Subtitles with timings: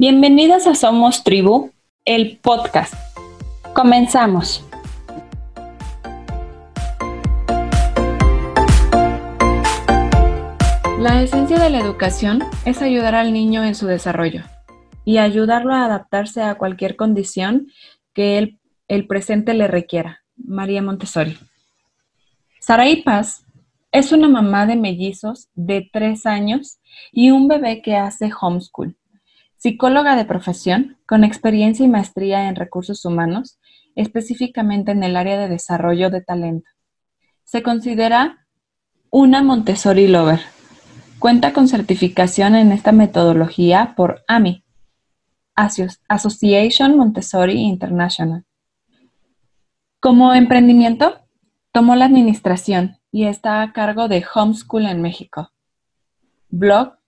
[0.00, 1.72] Bienvenidas a Somos Tribu,
[2.06, 2.94] el podcast.
[3.74, 4.64] Comenzamos.
[10.98, 14.44] La esencia de la educación es ayudar al niño en su desarrollo
[15.04, 17.66] y ayudarlo a adaptarse a cualquier condición
[18.14, 18.56] que
[18.88, 20.22] el, presente le requiera.
[20.34, 21.36] María Montessori.
[22.58, 23.44] Saraí Paz
[23.92, 26.78] es una mamá de mellizos de tres años
[27.12, 28.96] y un bebé que hace homeschool.
[29.60, 33.58] Psicóloga de profesión, con experiencia y maestría en recursos humanos,
[33.94, 36.70] específicamente en el área de desarrollo de talento.
[37.44, 38.46] Se considera
[39.10, 40.40] una Montessori Lover.
[41.18, 44.64] Cuenta con certificación en esta metodología por AMI,
[45.54, 48.46] Association Montessori International.
[50.00, 51.20] Como emprendimiento,
[51.70, 55.50] tomó la administración y está a cargo de Homeschool en México.
[56.48, 56.99] Blog,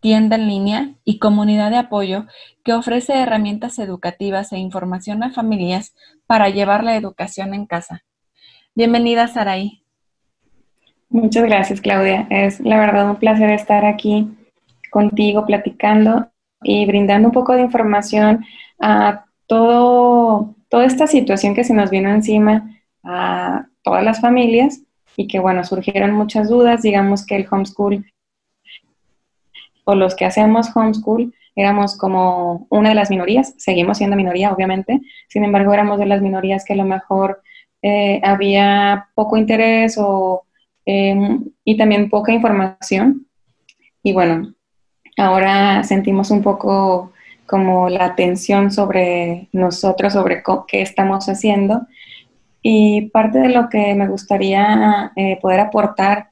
[0.00, 2.26] tienda en línea y comunidad de apoyo
[2.64, 5.94] que ofrece herramientas educativas e información a familias
[6.26, 8.04] para llevar la educación en casa.
[8.74, 9.82] Bienvenida, Saraí.
[11.10, 12.26] Muchas gracias, Claudia.
[12.30, 14.28] Es la verdad un placer estar aquí
[14.90, 16.30] contigo platicando
[16.62, 18.44] y brindando un poco de información
[18.78, 22.70] a todo, toda esta situación que se nos vino encima
[23.02, 24.82] a todas las familias
[25.16, 26.82] y que, bueno, surgieron muchas dudas.
[26.82, 28.04] Digamos que el homeschool
[29.88, 35.00] o los que hacemos homeschool éramos como una de las minorías, seguimos siendo minoría, obviamente,
[35.28, 37.40] sin embargo, éramos de las minorías que a lo mejor
[37.80, 40.44] eh, había poco interés o,
[40.84, 43.26] em, y también poca información.
[44.02, 44.52] Y bueno,
[45.16, 47.12] ahora sentimos un poco
[47.46, 51.86] como la atención sobre nosotros, sobre qué estamos haciendo
[52.60, 56.28] y parte de lo que me gustaría eh, poder aportar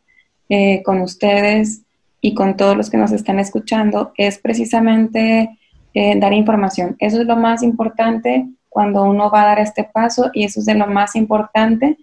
[0.51, 1.86] eh, con ustedes
[2.27, 5.57] y con todos los que nos están escuchando es precisamente
[5.95, 6.97] eh, dar información.
[6.99, 10.67] Eso es lo más importante cuando uno va a dar este paso y eso es
[10.67, 11.97] de lo más importante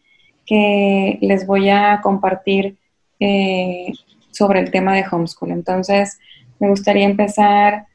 [0.46, 2.78] que les voy a compartir
[4.32, 5.52] sobre el tema de homeschool.
[5.52, 6.20] Entonces,
[6.60, 7.88] me gustaría empezar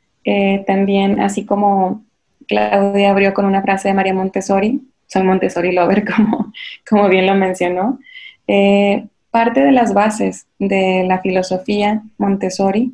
[0.67, 2.05] también, así como
[2.47, 6.53] Claudia abrió con una frase de María Montessori, soy Montessori Lover, como,
[6.89, 7.99] como bien lo mencionó.
[8.47, 12.93] Eh, parte de las bases de la filosofía Montessori,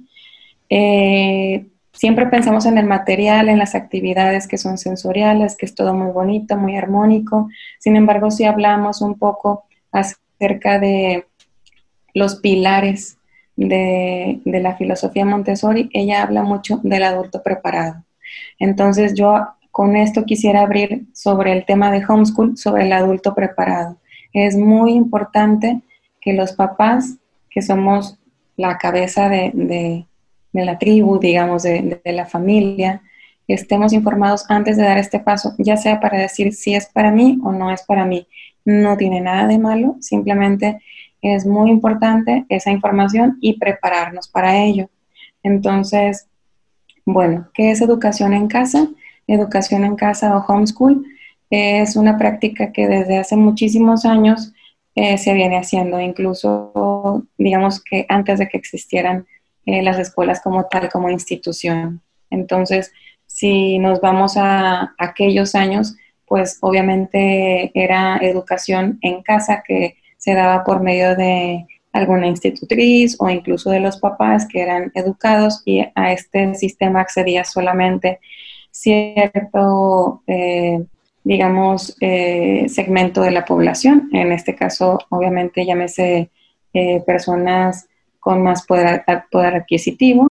[0.69, 5.95] eh, siempre pensamos en el material, en las actividades que son sensoriales, que es todo
[5.95, 7.49] muy bonito, muy armónico.
[7.79, 11.27] Sin embargo, si hablamos un poco acerca de
[12.15, 13.19] los pilares
[13.57, 18.05] de, de, la filosofía Montessori, ella habla mucho del adulto preparado.
[18.59, 23.97] Entonces yo con esto quisiera abrir sobre el tema de homeschool, sobre el adulto preparado.
[24.33, 25.81] Es muy importante
[26.25, 27.19] que los papás,
[27.51, 28.19] que somos
[28.57, 30.07] la cabeza de,
[30.53, 33.03] la tribu, digamos, de, de, la familia,
[33.47, 37.39] estemos informados antes de dar este paso, ya sea para decir si es para mí
[37.45, 38.27] o no es para mí.
[38.65, 40.81] No tiene nada de malo, simplemente
[41.21, 44.89] es muy importante esa información y prepararnos para ello.
[45.43, 46.27] Entonces,
[47.05, 48.89] bueno, ¿qué es educación en casa?
[49.27, 51.05] educación en casa o homeschool
[51.51, 54.53] es una práctica que desde hace muchísimos años
[54.95, 59.27] eh, se viene haciendo, incluso digamos que antes de que existieran
[59.67, 62.03] eh, las escuelas como tal, como institución.
[62.31, 62.93] Entonces,
[63.27, 65.97] si nos vamos a aquellos años,
[66.27, 73.31] pues obviamente era educación en casa que se daba por medio de alguna institutriz o
[73.31, 78.21] incluso de los papás que eran educados y a este sistema accedía solamente
[78.75, 80.85] cierto, eh,
[81.25, 84.09] digamos, eh, segmento de la población.
[84.13, 86.31] En este caso, obviamente, llámese
[86.73, 87.89] eh, personas
[88.21, 90.29] con más poder, poder adquisitivo.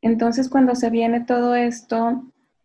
[0.00, 2.22] Entonces, cuando se viene todo esto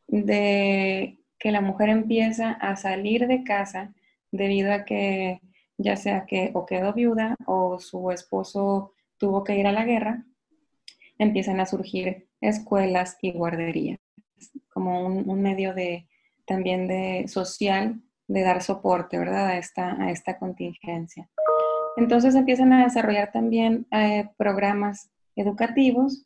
[0.07, 3.93] de que la mujer empieza a salir de casa
[4.31, 5.41] debido a que
[5.77, 10.23] ya sea que o quedó viuda o su esposo tuvo que ir a la guerra,
[11.17, 13.99] empiezan a surgir escuelas y guarderías,
[14.69, 16.07] como un, medio de
[16.45, 19.47] también de social de dar soporte, ¿verdad?
[19.47, 21.29] A esta, a esta contingencia.
[21.97, 26.25] Entonces empiezan a desarrollar también eh, programas educativos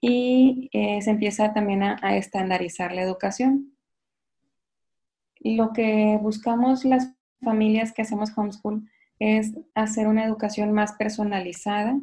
[0.00, 3.74] y eh, se empieza también a, a, estandarizar la educación.
[5.40, 8.88] Lo que buscamos las familias que hacemos homeschool
[9.18, 11.98] es hacer una educación más personalizada,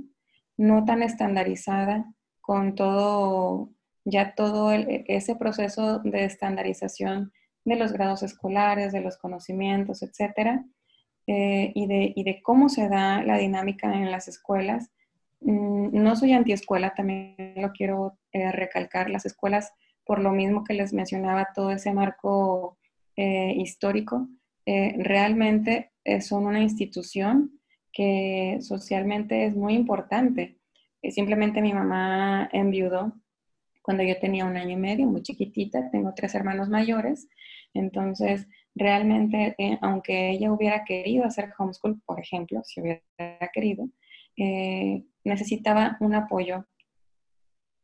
[0.57, 2.05] no tan estandarizada,
[2.45, 3.69] con todo,
[4.03, 7.33] ya todo ese proceso de estandarización
[7.65, 10.63] de los grados escolares, de los conocimientos, etcétera,
[11.27, 14.91] eh, y, de, y, de, cómo se da la dinámica en las escuelas,
[15.41, 19.09] mm, no soy antiescuela, también lo quiero eh, recalcar.
[19.09, 19.73] Las escuelas,
[20.05, 22.77] por lo mismo que les mencionaba, todo ese marco
[23.15, 24.27] eh, histórico,
[24.67, 25.91] realmente
[26.21, 27.59] son una institución
[27.93, 30.57] que socialmente es muy importante.
[31.11, 33.13] simplemente mi mamá enviudó
[33.85, 37.29] cuando yo tenía un año y medio, muy chiquitita, tengo tres hermanos mayores,
[37.75, 43.01] entonces realmente, eh, aunque ella hubiera querido hacer homeschool, por ejemplo, si hubiera
[43.53, 43.87] querido,
[44.37, 46.65] eh, necesitaba un apoyo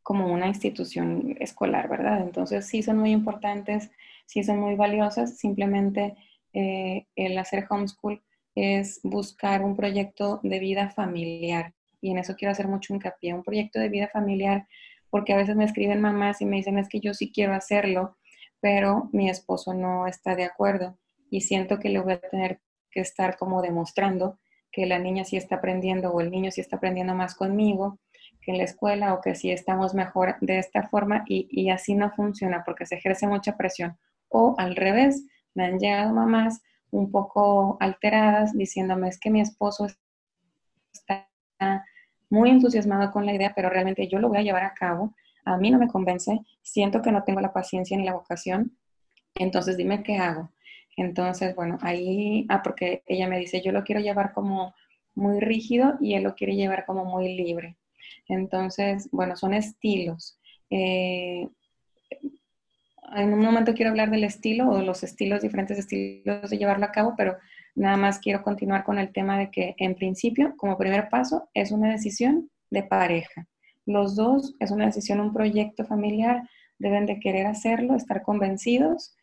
[0.04, 2.22] como una institución escolar, ¿verdad?
[2.22, 3.92] Entonces sí son muy importantes,
[4.26, 6.16] sí son muy valiosas, simplemente
[6.54, 8.22] eh, el hacer homeschool
[8.56, 11.74] es buscar un proyecto de vida familiar.
[12.02, 14.68] Y en eso quiero hacer mucho hincapié, un proyecto de vida familiar
[15.12, 18.18] porque a veces me escriben mamás y me dicen es que yo sí quiero hacerlo,
[18.62, 20.98] pero mi esposo no está de acuerdo
[21.30, 24.40] y siento que le voy a tener que estar como demostrando
[24.72, 28.00] que la niña sí está aprendiendo o el niño sí está aprendiendo más conmigo
[28.42, 31.96] que en la escuela o que sí estamos mejor de esta forma y, y así
[31.96, 33.98] no funciona porque se ejerce mucha presión.
[34.30, 36.62] O al revés, me han llegado mamás
[36.92, 39.88] un poco alteradas diciéndome es que mi esposo
[40.94, 41.28] está
[42.30, 45.14] muy entusiasmado con la idea, pero realmente yo lo voy a llevar a cabo.
[45.46, 48.78] A mí no me convence, siento que no tengo la paciencia ni la vocación,
[49.36, 50.52] entonces dime qué hago.
[50.98, 54.74] Entonces, bueno, ahí, ah, porque ella me dice, yo lo quiero llevar como
[55.16, 57.78] muy rígido y él lo quiere llevar como muy libre.
[58.28, 60.38] Entonces, bueno, son estilos.
[60.70, 61.48] Eh,
[63.16, 66.86] en un momento quiero hablar del estilo o de los estilos, diferentes estilos de llevarlo
[66.86, 67.38] a cabo, pero
[67.76, 71.72] Nada más quiero continuar con el tema de que en principio, como primer paso, es
[71.72, 73.48] una decisión de pareja.
[73.86, 76.48] Los dos es una decisión, un proyecto familiar,
[76.78, 79.16] deben de querer hacerlo, estar convencidos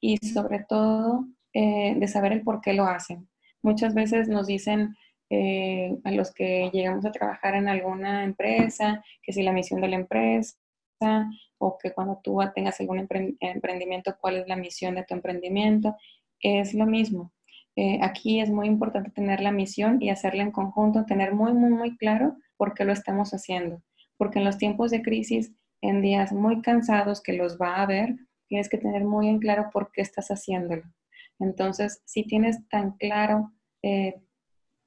[0.00, 3.28] y sobre todo eh, de saber el por qué lo hacen.
[3.62, 4.96] Muchas veces nos dicen
[5.30, 9.88] eh, a los que llegamos a trabajar en alguna empresa, que si la misión de
[9.88, 10.56] la empresa
[11.58, 13.08] o que cuando tú tengas algún
[13.40, 15.96] emprendimiento, cuál es la misión de tu emprendimiento,
[16.40, 17.32] es lo mismo.
[17.76, 21.70] Eh, aquí es muy importante tener la misión y hacerla en conjunto, tener muy, muy,
[21.70, 23.82] muy claro por qué lo estamos haciendo.
[24.16, 28.16] Porque en los tiempos de crisis, en días muy cansados que los va a haber,
[28.48, 30.82] tienes que tener muy en claro por qué estás haciéndolo.
[31.38, 33.52] Entonces, si tienes tan claro,
[33.82, 34.20] eh,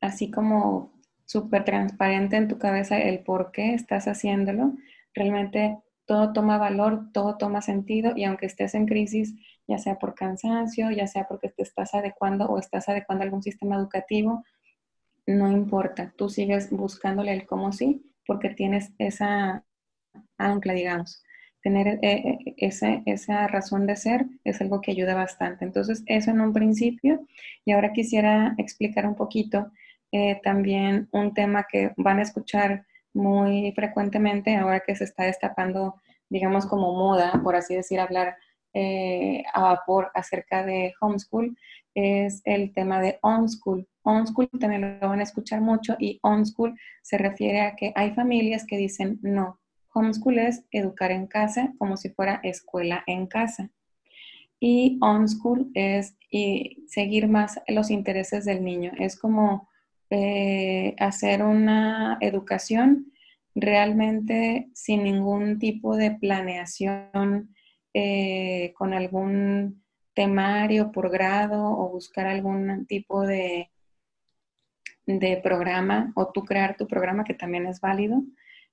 [0.01, 0.93] así como
[1.25, 4.73] súper transparente en tu cabeza el por qué estás haciéndolo,
[5.13, 9.35] realmente todo toma valor, todo toma sentido y aunque estés en crisis,
[9.67, 13.75] ya sea por cansancio, ya sea porque te estás adecuando o estás adecuando algún sistema
[13.75, 14.43] educativo,
[15.27, 19.65] no importa, tú sigues buscándole el cómo sí, porque tienes esa
[20.37, 21.23] ancla, digamos.
[21.63, 25.65] Tener eh, eh, esa razón de ser es algo que ayuda bastante.
[25.65, 27.25] Entonces, eso en un principio.
[27.65, 29.71] Y ahora quisiera explicar un poquito
[30.11, 35.95] eh, también un tema que van a escuchar muy frecuentemente ahora que se está destapando,
[36.29, 38.37] digamos, como moda, por así decir, hablar
[38.75, 41.57] eh, a vapor acerca de homeschool,
[41.95, 43.87] es el tema de on-school.
[44.03, 48.65] On-school también lo van a escuchar mucho y on-school se refiere a que hay familias
[48.65, 49.59] que dicen no,
[49.93, 53.69] homeschool es educar en casa como si fuera escuela en casa.
[54.59, 56.15] Y on-school es
[56.87, 58.91] seguir más los intereses del niño.
[58.99, 59.69] Es como
[60.09, 63.13] eh, hacer una educación
[63.55, 67.55] realmente sin ningún tipo de planeación,
[67.93, 69.83] eh, con algún
[70.19, 73.71] temario por grado o buscar algún tipo de,
[75.05, 78.21] de programa o tú crear tu programa que también es válido.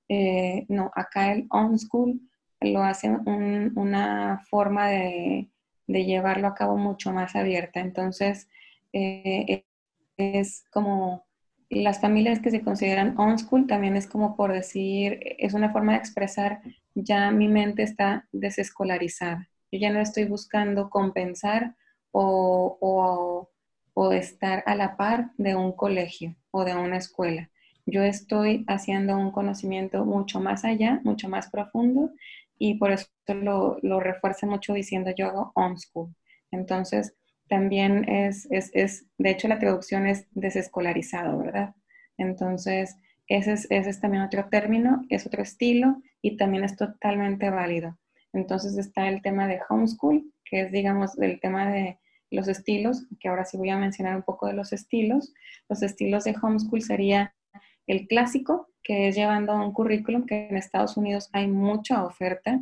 [0.08, 2.20] Eh, no, acá el on-school
[2.60, 5.48] lo hace una forma de,
[5.86, 7.78] llevarlo a cabo mucho más abierta.
[7.78, 8.48] Entonces,
[10.16, 11.26] es como
[11.70, 15.98] las familias que se consideran on-school también es como por decir, es una forma de
[15.98, 16.60] expresar,
[16.96, 19.48] ya mi mente está desescolarizada.
[19.72, 21.74] Yo ya no estoy buscando compensar
[22.12, 23.48] o,
[23.94, 27.50] o estar a la par de un colegio o de una escuela.
[27.86, 32.10] Yo estoy haciendo un conocimiento mucho más allá, mucho más profundo
[32.58, 36.14] y por eso lo, lo refuerza mucho diciendo yo hago on-school.
[36.50, 37.14] Entonces,
[37.48, 41.74] también es, es, es, de hecho la traducción es desescolarizado, ¿verdad?
[42.18, 42.96] Entonces,
[43.28, 47.96] ese es, ese es también otro término, es otro estilo y también es totalmente válido.
[48.36, 51.98] Entonces está el tema de homeschool, que es, digamos, el tema de
[52.30, 55.32] los estilos, que ahora sí voy a mencionar un poco de los estilos.
[55.68, 57.34] Los estilos de homeschool sería
[57.86, 62.60] el clásico, que es llevando un currículum, que en Estados Unidos hay mucha oferta,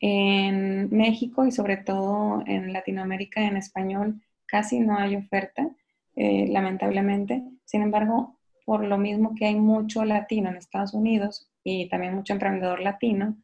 [0.00, 5.68] en México y sobre todo en Latinoamérica en español casi no hay oferta,
[6.16, 7.44] eh, lamentablemente.
[7.64, 12.32] Sin embargo, por lo mismo que hay mucho latino en Estados Unidos y también mucho
[12.32, 13.36] emprendedor latino,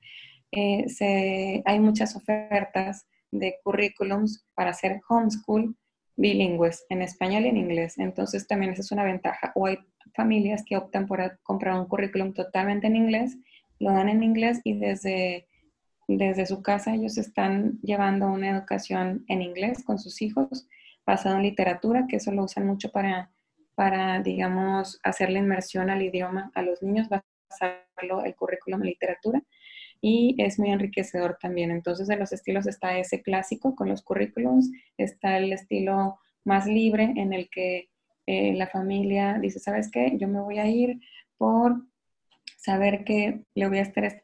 [0.53, 5.77] eh, se, hay muchas ofertas de currículums para hacer homeschool
[6.17, 7.99] bilingües en español y en inglés.
[7.99, 9.53] Entonces también esa es una ventaja.
[9.55, 9.79] O hay
[10.15, 13.37] familias que optan por comprar un currículum totalmente en inglés,
[13.79, 15.47] lo dan en inglés y desde,
[16.09, 20.67] desde su casa ellos están llevando una educación en inglés con sus hijos,
[21.05, 23.31] basado en literatura, que eso lo usan mucho para,
[23.75, 29.43] para digamos, hacer la inmersión al idioma a los niños, basarlo el currículum en literatura
[30.01, 31.71] y es muy enriquecedor también.
[31.71, 37.13] Entonces, de los estilos está ese clásico con los currículums, está el estilo más libre
[37.17, 37.89] en el que
[38.27, 40.17] eh, la familia dice, ¿sabes qué?
[40.19, 41.01] Yo me voy a ir
[41.39, 41.83] por
[42.57, 44.23] saber que le voy a estar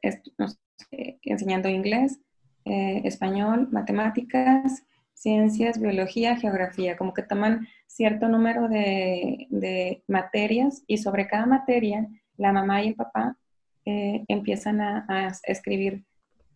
[1.22, 2.20] enseñando inglés,
[2.64, 10.98] eh, español, matemáticas, ciencias, biología, geografía, como que toman cierto número de, de materias y
[10.98, 13.36] sobre cada materia la mamá y el papá
[13.84, 16.04] eh, empiezan a, escribir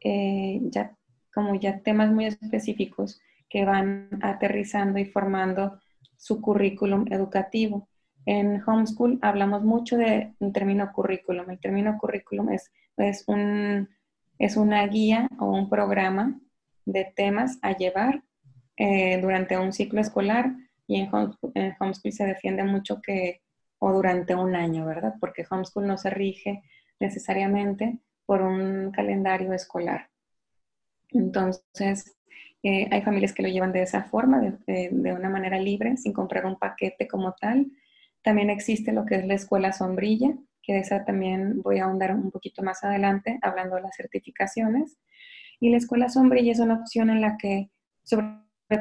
[0.00, 0.97] eh, ya
[1.35, 5.80] como ya temas muy específicos que van aterrizando y formando
[6.16, 7.88] su currículum educativo.
[8.25, 11.50] En homeschool hablamos mucho de un término currículum.
[11.50, 13.88] El término currículum es, es, un,
[14.38, 16.40] es una guía o un programa
[16.85, 18.23] de temas a llevar
[18.76, 20.54] eh, durante un ciclo escolar
[20.87, 21.11] y en
[21.54, 23.42] en homeschool se defiende mucho que,
[23.78, 25.14] o durante un año, ¿verdad?
[25.21, 26.62] Porque homeschool no se rige
[27.00, 30.11] necesariamente por un calendario escolar.
[31.11, 32.17] Entonces,
[32.62, 36.47] eh, hay familias que lo llevan de esa forma, de, una manera libre, sin comprar
[36.47, 37.67] un paquete como tal.
[38.23, 42.12] También existe lo que es la escuela sombrilla, que de esa también voy a ahondar
[42.12, 44.99] un poquito más adelante, hablando de las certificaciones.
[45.61, 47.71] Y la escuela sombrilla es una opción en la que,
[48.03, 48.35] sobre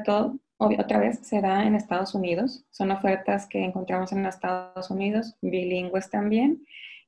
[0.04, 2.66] todo, otra vez, se da en Estados Unidos.
[2.72, 6.66] Son ofertas que encontramos en Estados Unidos, bilingües también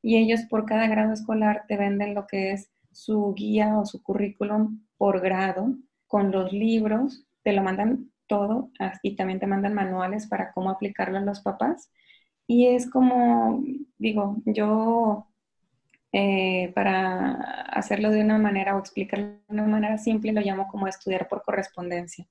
[0.08, 4.02] y ellos por cada grado escolar te venden lo que es su guía o su
[4.02, 5.76] currículum por grado
[6.08, 8.72] con los libros, te lo mandan todo
[9.04, 11.92] y también te mandan manuales para cómo aplicarlo a los papás.
[12.48, 13.62] Y es como,
[13.98, 15.28] digo, yo
[16.14, 20.88] eh, para hacerlo de una manera o explicarlo de una manera simple lo llamo como
[20.88, 22.26] estudiar por correspondencia.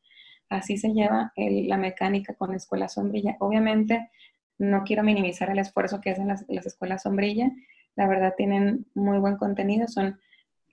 [0.48, 3.36] Así se lleva la mecánica con la escuela sombrilla.
[3.38, 4.08] Obviamente
[4.58, 7.50] no quiero minimizar el esfuerzo que hacen las, escuelas sombrilla.
[7.94, 10.18] La verdad tienen muy buen contenido, son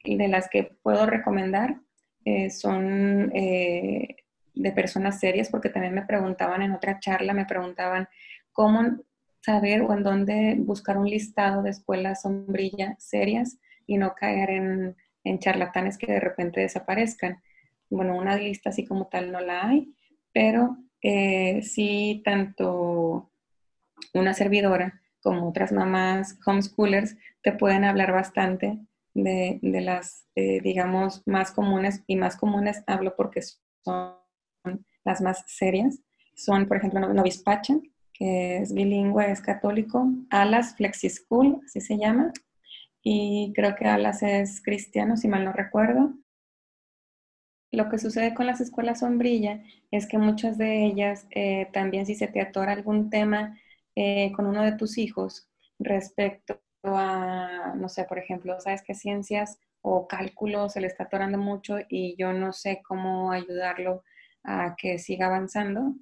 [0.03, 1.77] de las que puedo recomendar.
[2.25, 4.15] Eh, son eh,
[4.53, 8.07] de personas serias, porque también me preguntaban en otra charla, me preguntaban
[8.51, 9.03] cómo
[9.41, 14.95] saber o en dónde buscar un listado de escuelas sombrilla serias y no caer en,
[15.39, 17.41] charlatanes que de repente desaparezcan.
[17.89, 19.93] Bueno, una lista así como tal no la hay,
[20.33, 23.31] pero eh, sí tanto
[24.13, 28.79] una servidora, como otras mamás homeschoolers, te pueden hablar bastante
[29.13, 34.15] de, las, eh, digamos, más comunes, y más comunes hablo porque son
[35.03, 35.99] las más serias.
[36.35, 37.75] Son, por ejemplo, Novispacha,
[38.13, 42.31] que es bilingüe, es católico, Alas Flexi School, así se llama,
[43.01, 46.13] y creo que Alas es cristiano, si mal no recuerdo.
[47.71, 52.13] Lo que sucede con las escuelas sombrilla es que muchas de ellas eh, también si
[52.13, 53.57] se te atora algún tema
[53.95, 55.47] eh, con uno de tus hijos
[55.79, 61.37] respecto a, no sé, por ejemplo, sabes que ciencias o cálculo se le está atorando
[61.37, 64.03] mucho y yo no sé cómo ayudarlo
[64.43, 65.93] a que siga avanzando,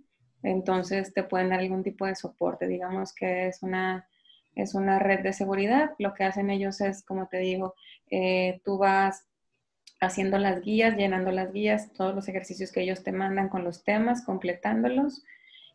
[0.43, 2.67] entonces te pueden dar algún tipo de soporte.
[2.67, 4.07] Digamos que es una,
[4.55, 5.91] es una red de seguridad.
[5.99, 7.75] Lo que hacen ellos es, como te digo,
[8.09, 9.27] eh, tú vas
[9.99, 13.83] haciendo las guías, llenando las guías, todos los ejercicios que ellos te mandan con los
[13.83, 15.23] temas, completándolos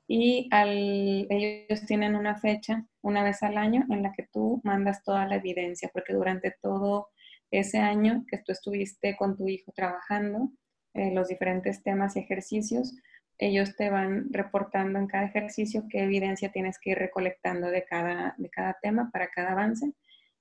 [0.08, 5.26] y ellos tienen una fecha una vez al año en la que tú mandas toda
[5.26, 7.08] la evidencia, porque durante todo
[7.50, 10.50] ese año que tú estuviste con tu hijo trabajando
[10.94, 12.94] eh, los diferentes temas y ejercicios,
[13.38, 18.34] ellos te van reportando en cada ejercicio qué evidencia tienes que ir recolectando de cada,
[18.38, 19.92] de cada tema para cada avance.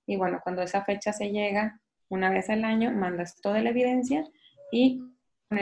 [0.05, 4.23] Y bueno, cuando esa fecha se llega una vez al año, mandas toda la evidencia
[4.71, 5.01] y
[5.49, 5.59] con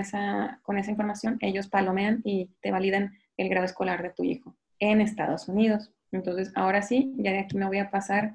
[0.00, 5.48] esa información ellos palomean y te validan el grado escolar de tu hijo en Estados
[5.48, 5.92] Unidos.
[6.12, 8.34] Entonces, ahora sí, ya de aquí me voy a pasar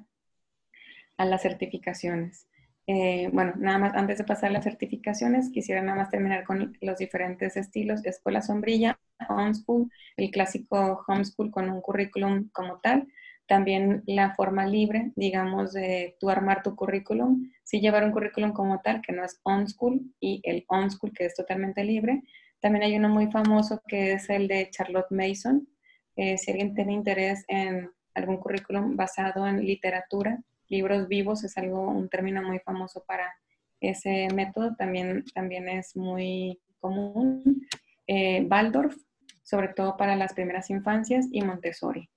[1.16, 2.46] a las certificaciones.
[2.86, 6.76] Eh, bueno, nada más, antes de pasar a las certificaciones, quisiera nada más terminar con
[6.80, 13.08] los diferentes estilos, escuela sombrilla, homeschool, el clásico homeschool con un currículum como tal,
[13.46, 18.80] también la forma libre, digamos, de tú armar tu currículum, sí llevar un currículum como
[18.80, 22.22] tal, que no es on school, y el on school, que es totalmente libre.
[22.60, 25.68] También hay uno muy famoso que es el de Charlotte Mason.
[26.16, 31.88] Eh, si alguien tiene interés en algún currículum basado en literatura, libros vivos es algo,
[31.90, 33.32] un término muy famoso para
[33.80, 37.66] ese método, también, también es muy común.
[38.06, 38.96] Eh, Waldorf,
[39.42, 42.08] sobre todo para las primeras infancias, y Montessori.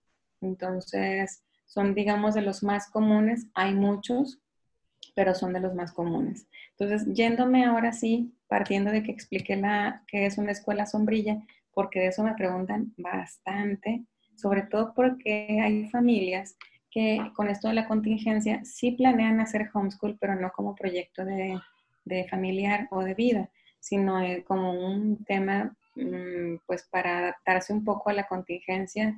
[0.42, 4.40] Entonces, son, digamos, de los más comunes, hay muchos,
[5.16, 6.48] pero son de los más comunes.
[6.78, 11.42] Entonces, yéndome ahora sí, partiendo de que expliqué la, que es una escuela sombrilla,
[11.74, 14.04] porque de eso me preguntan bastante,
[14.36, 16.58] sobre todo porque hay familias
[16.90, 21.60] que con esto de la contingencia sí planean hacer homeschool, pero no como proyecto de,
[22.30, 28.14] familiar o de vida, sino como un tema mm, pues para adaptarse un poco a
[28.14, 29.16] la contingencia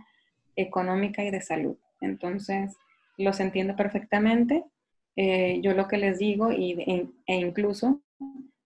[0.56, 1.78] económica y de salud.
[2.02, 2.76] Entonces,
[3.18, 4.64] los entiendo perfectamente.
[5.16, 8.02] Eh, yo lo que les digo, y, e incluso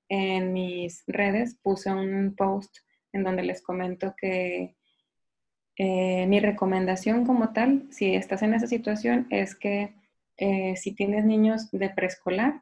[0.10, 2.78] en mis redes puse un post
[3.12, 4.76] en donde les comento que
[5.78, 9.94] eh, mi recomendación como tal, si estás en esa situación, es que
[10.38, 12.62] eh, si tienes niños de preescolar,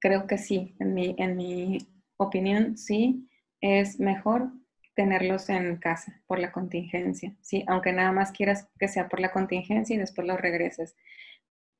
[0.00, 1.78] creo que sí, en mi, en mi
[2.16, 3.28] opinión, sí,
[3.60, 4.50] es mejor
[4.94, 9.32] tenerlos en casa por la contingencia, sí, aunque nada más quieras que sea por la
[9.32, 10.96] contingencia y después los regreses.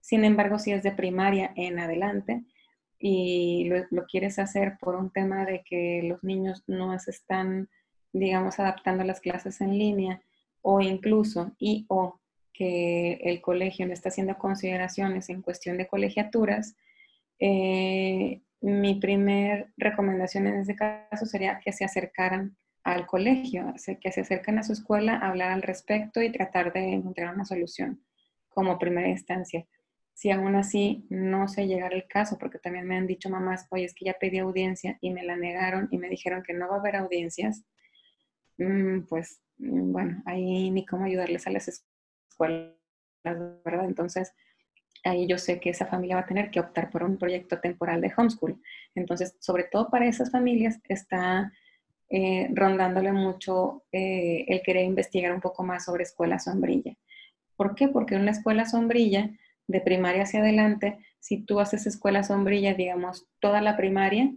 [0.00, 2.42] Sin embargo, si es de primaria en adelante
[2.98, 7.68] y lo, lo quieres hacer por un tema de que los niños no se están
[8.14, 10.22] digamos, adaptando las clases en línea
[10.62, 12.20] o incluso y o
[12.52, 16.76] que el colegio no está haciendo consideraciones en cuestión de colegiaturas,
[17.40, 24.20] eh, mi primer recomendación en ese caso sería que se acercaran al colegio, que se
[24.20, 28.04] acerquen a su escuela a hablar al respecto y tratar de encontrar una solución
[28.48, 29.66] como primera instancia.
[30.12, 33.84] Si aún así no se llegara el caso, porque también me han dicho mamás, oye,
[33.84, 36.76] es que ya pedí audiencia y me la negaron y me dijeron que no va
[36.76, 37.64] a haber audiencias,
[38.58, 42.74] Mm, pues mm, bueno, ahí ni cómo ayudarles a las escuelas,
[43.24, 43.84] ¿verdad?
[43.86, 44.32] Entonces,
[45.04, 48.00] ahí yo sé que esa familia va a tener que optar por un proyecto temporal
[48.00, 48.60] de homeschool.
[48.94, 51.52] Entonces, sobre todo para esas familias está
[52.10, 56.94] eh, rondándole mucho eh, el querer investigar un poco más sobre escuela sombrilla.
[57.56, 57.88] ¿Por qué?
[57.88, 59.30] Porque una escuela sombrilla,
[59.66, 64.30] de primaria hacia adelante, si tú haces escuela sombrilla, digamos, toda la primaria,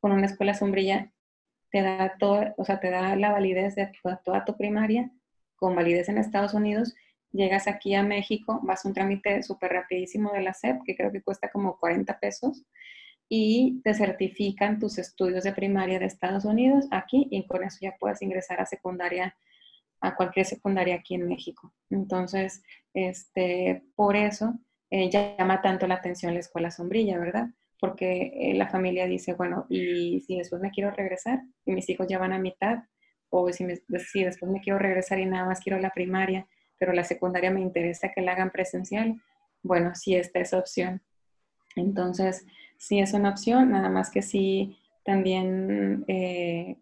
[0.00, 1.12] con una escuela sombrilla
[1.70, 3.90] te da todo, o sea, te da la validez de
[4.24, 5.10] toda, tu primaria,
[5.56, 6.94] con validez en Estados Unidos,
[7.30, 11.10] llegas aquí a México, vas a un trámite súper rapidísimo de la SEP, que creo
[11.10, 12.62] que cuesta como 40 pesos,
[13.34, 17.96] y te certifican tus estudios de primaria de Estados Unidos aquí, y con eso ya
[17.98, 19.34] puedes ingresar a secundaria,
[20.02, 21.72] a cualquier secundaria aquí en México.
[21.88, 24.52] Entonces, este, por eso
[24.90, 27.48] eh, llama tanto la atención la escuela sombrilla, ¿verdad?
[27.80, 32.06] porque eh, la familia dice, bueno, y si después me quiero regresar y mis hijos
[32.08, 32.80] ya van a mitad,
[33.30, 33.66] o si,
[34.12, 37.62] si después me quiero regresar y nada más quiero la primaria, pero la secundaria me
[37.62, 39.20] interesa que la hagan presencial,
[39.62, 41.00] bueno, sí está esa opción.
[41.74, 42.44] Entonces,
[42.82, 46.76] sí es una opción, nada más que sí también eh,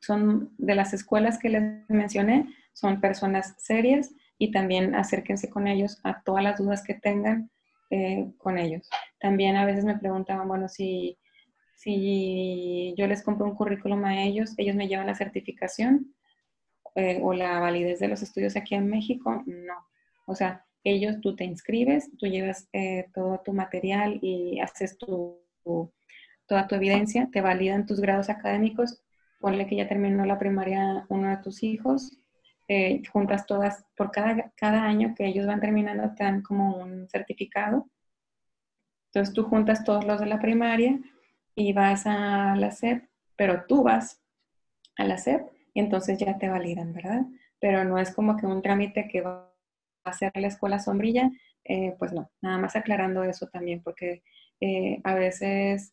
[0.00, 5.98] son de las escuelas que les mencioné, son personas serias y también acérquense con ellos
[6.04, 7.50] a todas las dudas que tengan
[7.90, 8.88] eh, con ellos.
[9.18, 11.18] También a veces me preguntaban, bueno, si,
[11.74, 16.14] si yo les compro un currículum a ellos, ellos me llevan la certificación
[16.94, 19.74] eh, o la validez de los estudios aquí en México, no.
[20.26, 25.40] O sea, ellos, tú te inscribes, tú llevas eh, todo tu material y haces tu,
[26.46, 29.02] toda tu evidencia, te validan tus grados académicos,
[29.40, 32.18] ponle que ya terminó la primaria uno de tus hijos,
[32.68, 37.08] eh, juntas todas, por cada, cada año que ellos van terminando, te dan como un
[37.08, 37.88] certificado.
[39.06, 40.98] Entonces tú juntas todos los de la primaria
[41.54, 43.04] y vas a la SEP,
[43.36, 44.22] pero tú vas
[44.96, 47.22] a la SEP y entonces ya te validan, ¿verdad?
[47.58, 49.53] Pero no es como que un trámite que va
[50.04, 51.30] hacer la escuela sombrilla,
[51.64, 54.22] eh, pues no, nada más aclarando eso también, porque
[54.60, 55.92] eh, a veces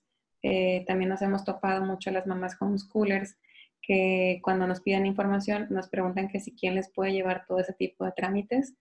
[0.87, 3.37] también nos hemos topado mucho las mamás homeschoolers
[3.81, 7.73] que cuando nos piden información nos preguntan que si quién les puede llevar todo ese
[7.73, 8.73] tipo de trámites,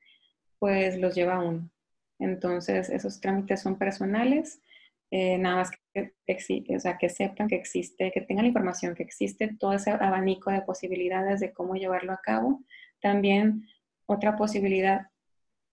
[0.58, 1.70] pues los lleva uno.
[2.18, 4.60] Entonces, esos trámites son personales,
[5.10, 6.12] eh, nada más que,
[6.76, 10.50] o sea, que sepan que existe, que tengan la información, que existe todo ese abanico
[10.50, 12.60] de posibilidades de cómo llevarlo a cabo.
[13.00, 13.66] También
[14.06, 15.08] otra posibilidad,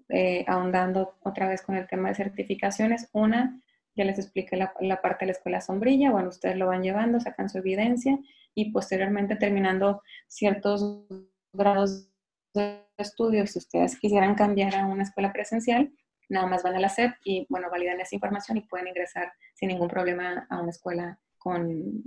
[0.09, 3.61] eh, ahondando otra vez con el tema de certificaciones, una,
[3.95, 7.49] ya les expliqué la, parte de la escuela sombrilla, bueno, ustedes lo van llevando, sacan
[7.49, 8.17] su evidencia
[8.53, 11.03] y posteriormente terminando ciertos
[11.51, 12.09] grados
[12.53, 15.91] de estudio, si ustedes quisieran cambiar a una escuela presencial,
[16.29, 19.69] nada más van a la SEP y, bueno, validan esa información y pueden ingresar sin
[19.69, 22.03] ningún problema a una escuela con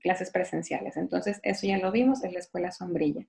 [0.00, 0.96] clases presenciales.
[0.96, 3.26] Entonces, eso ya lo vimos, es la escuela sombrilla.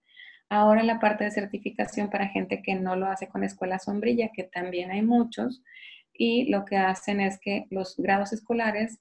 [0.50, 4.44] Ahora la parte de certificación para gente que no lo hace con escuela sombrilla, que
[4.44, 5.64] también hay muchos,
[6.14, 9.00] y lo que hacen es que los grados escolares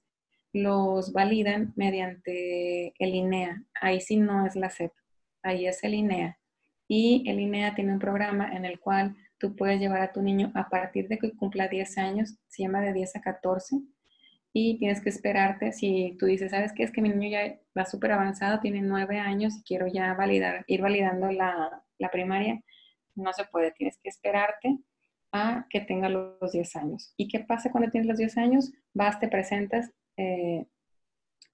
[0.51, 3.63] los validan mediante el INEA.
[3.81, 4.91] Ahí sí no es la SEP,
[5.41, 6.39] ahí es el INEA.
[6.87, 10.51] Y el INEA tiene un programa en el cual tú puedes llevar a tu niño
[10.55, 13.77] a partir de que cumpla 10 años, se llama de 10 a 14,
[14.53, 16.83] y tienes que esperarte si tú dices, ¿sabes qué?
[16.83, 20.63] Es que mi niño ya va súper avanzado, tiene 9 años y quiero ya validar,
[20.67, 22.61] ir validando la, la primaria,
[23.15, 24.77] no se puede, tienes que esperarte
[25.31, 27.13] a que tenga los 10 años.
[27.17, 28.71] ¿Y qué pasa cuando tienes los 10 años?
[28.93, 30.67] Vas, te presentas, eh,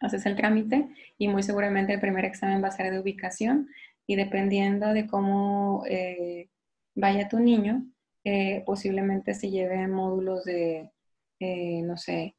[0.01, 3.69] haces el trámite y muy seguramente el primer examen va a ser de ubicación
[4.05, 6.49] y dependiendo de cómo eh,
[6.95, 7.85] vaya tu niño,
[8.25, 10.91] eh, posiblemente se lleve módulos de,
[11.83, 12.35] no sé,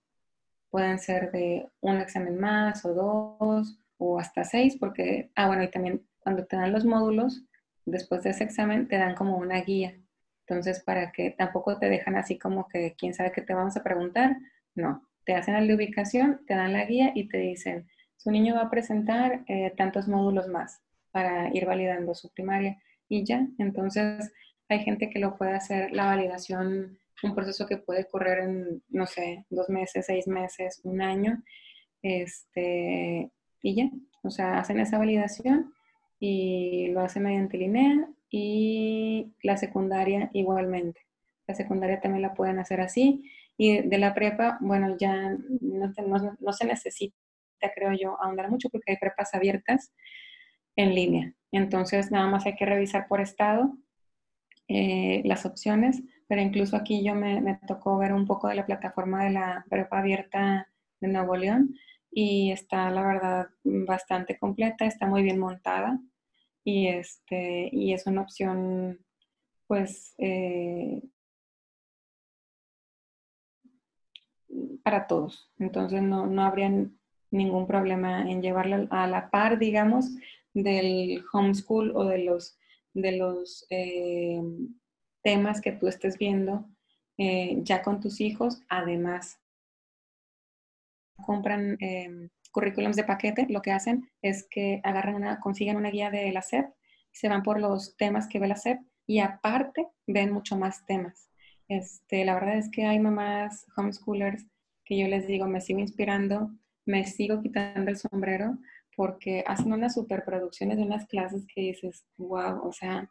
[0.70, 5.70] pueden ser de un examen más o dos o hasta seis, porque, ah, bueno, y
[5.70, 7.44] también cuando te dan los módulos,
[7.85, 9.94] después de ese examen, te dan como una guía
[10.50, 13.85] entonces, para que tampoco te dejan así como que quién sabe qué te vamos a
[13.85, 14.37] preguntar,
[14.74, 18.62] no, te hacen la ubicación, te dan la guía y te dicen, su niño va
[18.62, 23.46] a presentar eh, tantos módulos más para ir validando su primaria y ya.
[23.59, 24.33] Entonces,
[24.68, 29.06] hay gente que lo puede hacer la validación, un proceso que puede correr en, no
[29.06, 31.42] sé, dos meses, seis meses, un año,
[32.02, 33.30] este,
[33.62, 33.90] y ya.
[34.22, 35.72] O sea, hacen esa validación
[36.18, 41.00] y lo hacen mediante Linea y la secundaria igualmente.
[41.46, 43.24] La secundaria también la pueden hacer así.
[43.56, 47.14] Y de la prepa, bueno, ya no, se necesita,
[47.74, 49.92] creo yo, ahondar mucho porque hay prepas abiertas
[50.76, 51.35] en línea.
[51.52, 53.76] Entonces, nada más hay que revisar por estado
[54.68, 59.25] eh, las opciones, pero incluso aquí yo me, tocó ver un poco de la plataforma
[59.25, 60.69] de la prepa abierta
[61.01, 61.75] de Nuevo León
[62.09, 65.99] y está, la verdad, bastante completa, está muy bien montada
[66.62, 69.05] y, este, y es una opción,
[69.66, 71.03] pues, eh,
[74.85, 75.51] para todos.
[75.59, 76.71] Entonces no, no habría
[77.33, 80.14] ningún problema en llevarla a la par, digamos,
[80.55, 82.57] del homeschool o de los,
[82.95, 84.40] de los eh,
[85.22, 86.68] temas que tú estés viendo
[87.18, 88.62] eh, ya con tus hijos.
[88.68, 89.40] Además,
[91.16, 91.76] compran
[92.50, 96.42] currículums de paquete, lo que hacen es que agarran una, consiguen una guía de la
[96.42, 96.66] SEP,
[97.12, 101.28] se van por los temas que ve la SEP y aparte ven mucho más temas.
[101.68, 104.44] Este, la verdad es que hay mamás homeschoolers
[104.85, 106.50] que yo les digo, me sigo inspirando,
[106.85, 108.59] me sigo quitando el sombrero
[108.96, 113.09] porque hacen unas superproducciones de unas clases que dices, wow, o sea,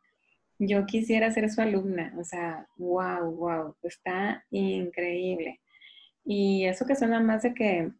[0.59, 5.61] yo quisiera ser su alumna, o sea, wow, wow, está increíble.
[6.25, 7.91] Y eso que suena más de que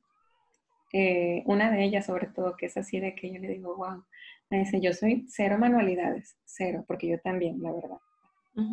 [0.92, 4.04] eh, una de ellas sobre todo, que es así de que yo le digo, wow,
[4.50, 7.98] me dice, yo soy cero manualidades, cero, porque yo también, la verdad.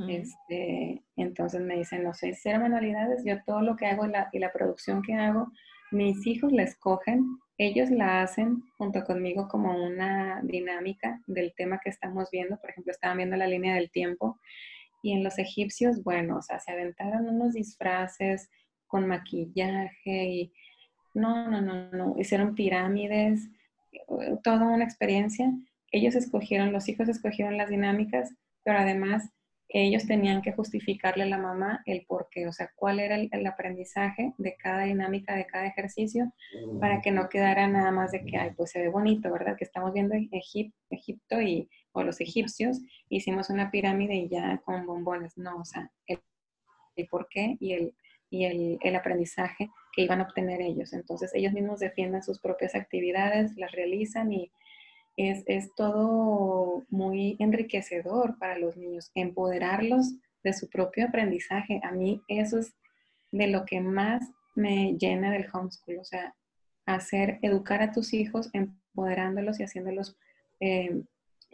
[0.09, 4.41] este, entonces me dicen, no soy cero manualidades, yo todo lo que hago la, y
[4.41, 5.53] la producción que hago,
[5.93, 11.91] mis hijos la escogen, ellos la hacen junto conmigo como una dinámica del tema que
[11.91, 12.59] estamos viendo.
[12.61, 14.39] Por ejemplo, estaban viendo la línea del tiempo
[15.03, 18.51] y en los egipcios, bueno, o sea, se aventaron unos disfraces
[18.87, 20.53] con maquillaje y
[21.15, 22.15] no, no, no, no.
[22.19, 23.49] Hicieron pirámides,
[24.43, 25.51] toda una experiencia.
[25.93, 29.31] Ellos escogieron, los hijos escogieron las dinámicas, pero además
[29.69, 33.47] ellos tenían que justificarle a la mamá el por qué, o sea, cuál era el,
[33.47, 36.33] aprendizaje de cada dinámica, de cada ejercicio,
[36.81, 39.57] para que no quedara nada más de que, ay, pues se ve bonito, ¿verdad?
[39.57, 45.37] Que estamos viendo Egipto y, o los egipcios, hicimos una pirámide y ya con bombones.
[45.37, 46.21] No, o sea, el,
[46.95, 47.95] el por qué y el,
[48.31, 50.93] y el, el, aprendizaje que iban a obtener ellos.
[50.93, 54.53] Entonces ellos mismos defienden sus propias actividades, las realizan y
[55.17, 61.81] es, es todo muy enriquecedor para los niños, empoderarlos de su propio aprendizaje.
[61.83, 62.75] A mí eso es
[63.33, 64.23] de lo que más
[64.55, 66.35] me llena del homeschool, o sea,
[66.87, 70.17] hacer, educar a tus hijos, empoderándolos y haciéndolos
[70.61, 71.03] eh,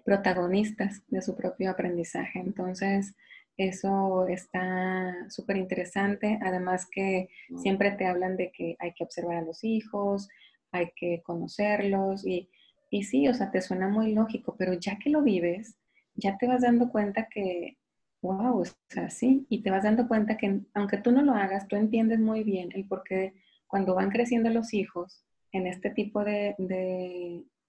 [0.04, 2.38] protagonistas de su propio aprendizaje.
[2.38, 3.14] Entonces,
[3.56, 6.38] eso está súper interesante.
[6.42, 7.28] Además que
[7.62, 10.28] siempre te hablan de que hay que observar a los hijos,
[10.70, 12.48] hay que conocerlos y,
[12.92, 15.78] y sí, o sea, te suena muy lógico, pero ya que lo vives,
[16.14, 17.78] ya te vas dando cuenta que,
[18.20, 21.66] wow, o sea, sí, y te vas dando cuenta que aunque tú no lo hagas,
[21.68, 23.32] tú entiendes muy bien el por qué
[23.66, 26.54] cuando van creciendo los hijos en este tipo de,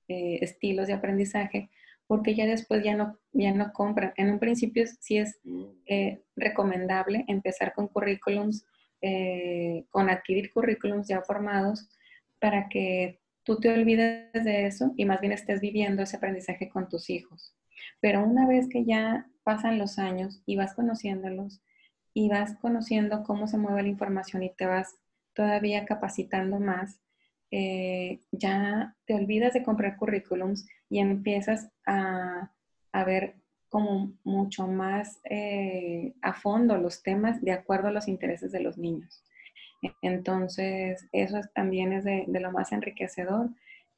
[0.10, 1.70] eh, estilos de aprendizaje,
[2.06, 4.12] porque ya después ya no, ya no compran.
[4.18, 5.40] En un principio sí es
[5.86, 8.66] eh, recomendable empezar con currículums,
[9.02, 11.88] eh, con adquirir currículums ya formados
[12.42, 16.90] para que tú te olvides de eso y más bien estés viviendo ese aprendizaje con
[16.90, 17.54] tus hijos.
[18.00, 21.62] Pero una vez que ya pasan los años y vas conociéndolos
[22.14, 24.96] y vas conociendo cómo se mueve la información y te vas
[25.34, 27.00] todavía capacitando más,
[27.52, 32.52] eh, ya te olvidas de comprar currículums y empiezas a,
[33.06, 33.36] ver
[33.70, 38.78] como mucho más eh, a fondo los temas de acuerdo a los intereses de los
[38.78, 39.24] niños.
[40.02, 43.50] Entonces, eso también es de, lo más enriquecedor.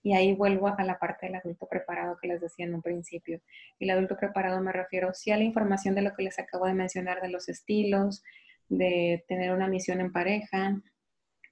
[0.04, 3.42] Y ahí vuelvo a la parte del adulto preparado que les decía en un principio.
[3.80, 6.76] El adulto preparado me refiero sí a la información de lo que les acabo de
[6.76, 8.24] mencionar, de los estilos,
[8.70, 10.80] de tener una misión en pareja,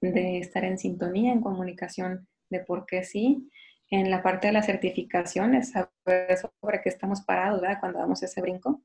[0.00, 3.50] de estar en sintonía, en comunicación de por qué sí.
[3.90, 7.80] En la parte de las certificaciones, saber sobre qué estamos parados, ¿verdad?
[7.80, 8.82] Cuando damos ese brinco.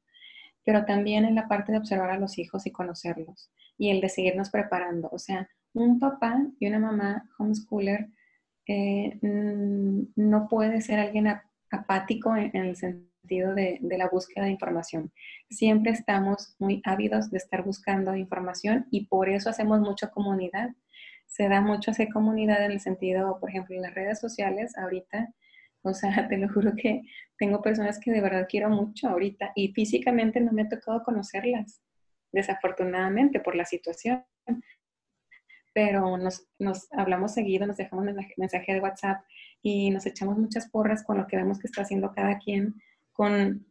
[0.63, 3.51] Pero también en la parte de observar a los hijos y conocerlos.
[3.77, 5.09] Y el de seguirnos preparando.
[5.11, 8.09] O sea, un papá y una mamá homeschooler
[8.67, 11.27] eh, mm, no puede ser alguien
[11.71, 15.11] apático en, el sentido de, la búsqueda de información.
[15.49, 20.71] Siempre estamos muy ávidos de estar buscando información y por eso hacemos mucha comunidad
[21.29, 25.31] se da mucho hacer comunidad en el sentido, por ejemplo, en las redes sociales ahorita,
[25.81, 27.01] o sea, te lo juro que
[27.37, 31.81] tengo personas que de verdad quiero mucho ahorita y físicamente no me ha tocado conocerlas,
[32.31, 34.23] desafortunadamente por la situación.
[35.73, 36.47] Pero nos,
[36.91, 39.23] hablamos seguido, nos dejamos mensaje, mensaje de WhatsApp
[39.61, 42.75] y nos echamos muchas porras con lo que vemos que está haciendo cada quien
[43.13, 43.65] con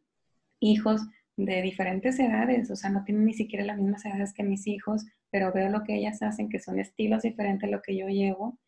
[0.60, 1.02] hijos
[1.36, 5.06] de diferentes edades, o sea, no tienen ni siquiera las mismas edades que mis hijos,
[5.30, 8.58] pero veo lo que ellas hacen, que son estilos diferentes a lo que yo llevo,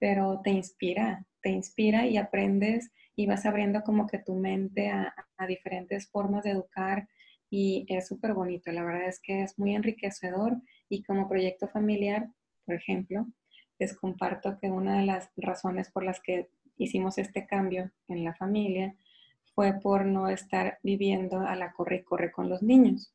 [0.00, 5.14] pero te inspira, te inspira y aprendes y vas abriendo como que tu mente a,
[5.46, 7.08] diferentes formas de educar
[7.50, 10.56] y es súper bonito, la verdad es que es muy enriquecedor
[10.88, 12.28] y como proyecto familiar,
[12.64, 13.26] por ejemplo,
[13.78, 18.34] les comparto que una de las razones por las que hicimos este cambio en la
[18.34, 18.94] familia
[19.54, 23.12] fue por no estar viviendo a la corre y corre con los niños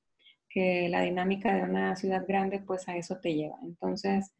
[0.50, 3.58] que la dinámica de una ciudad grande pues a eso te lleva.
[3.63, 4.34] Entonces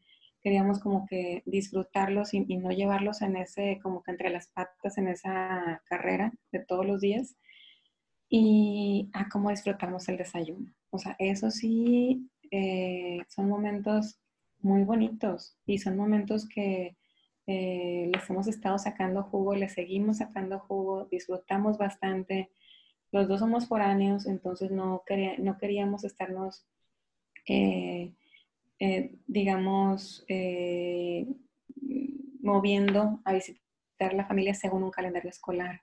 [0.46, 5.08] queríamos como que disfrutarlos y, no llevarlos en ese, como que entre las patas en
[5.08, 7.36] esa carrera de todos los días
[8.30, 10.72] y a cómo disfrutamos el desayuno.
[10.92, 14.20] O sea, eso sí, eh, son momentos
[14.60, 16.96] muy bonitos y son momentos que
[17.48, 22.52] eh, les hemos estado sacando jugo, les seguimos sacando jugo, disfrutamos bastante
[23.12, 25.02] los dos somos foráneos, entonces no,
[25.40, 26.68] no queríamos estarnos,
[27.48, 28.14] eh,
[28.80, 31.28] eh, digamos, eh,
[32.42, 35.82] moviendo a visitar la familia según un calendario escolar.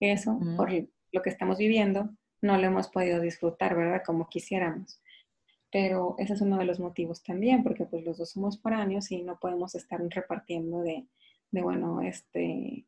[0.00, 0.70] Eso, por
[1.12, 4.02] lo que estamos viviendo, no lo hemos podido disfrutar, ¿verdad?
[4.06, 5.02] Como quisiéramos.
[5.70, 9.22] Pero ese es uno de los motivos también, porque pues los dos somos foráneos y
[9.22, 11.06] no podemos estar repartiendo de,
[11.50, 12.86] de bueno, este,